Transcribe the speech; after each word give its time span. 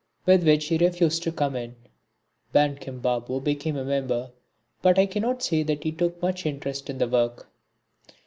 With 0.25 0.43
which 0.47 0.69
he 0.69 0.79
refused 0.79 1.21
to 1.21 1.31
come 1.31 1.55
in. 1.55 1.75
Bankim 2.51 3.01
Babu 3.03 3.39
became 3.39 3.77
a 3.77 3.85
member, 3.85 4.31
but 4.81 4.97
I 4.97 5.05
cannot 5.05 5.43
say 5.43 5.61
that 5.61 5.83
he 5.83 5.91
took 5.91 6.19
much 6.23 6.43
interest 6.43 6.89
in 6.89 6.97
the 6.97 7.07
work. 7.07 7.47